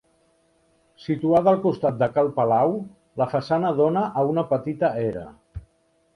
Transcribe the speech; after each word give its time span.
Situada 1.03 1.51
al 1.51 1.59
costat 1.65 1.99
de 2.05 2.07
Cal 2.15 2.31
Palau, 2.39 2.73
la 3.23 3.29
façana 3.35 3.75
dóna 3.83 4.05
a 4.23 4.27
una 4.33 4.47
petita 4.57 4.93
era. 5.07 5.29